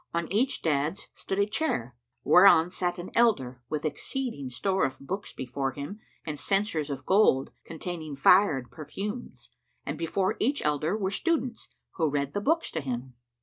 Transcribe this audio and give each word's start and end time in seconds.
On 0.15 0.27
each 0.33 0.63
daďs 0.63 1.09
stood 1.13 1.39
a 1.39 1.45
chair, 1.45 1.95
whereon 2.23 2.71
sat 2.71 2.97
an 2.97 3.11
elder, 3.13 3.61
with 3.69 3.85
exceeding 3.85 4.49
store 4.49 4.83
of 4.83 4.97
books 4.99 5.31
before 5.31 5.75
him[FN#115] 5.75 5.99
and 6.25 6.39
censers 6.39 6.89
of 6.89 7.05
gold, 7.05 7.51
containing 7.63 8.15
fire 8.15 8.57
and 8.57 8.71
perfumes, 8.71 9.51
and 9.85 9.99
before 9.99 10.37
each 10.39 10.65
elder 10.65 10.97
were 10.97 11.11
students, 11.11 11.67
who 11.97 12.09
read 12.09 12.33
the 12.33 12.41
books 12.41 12.71
to 12.71 12.81
him. 12.81 13.13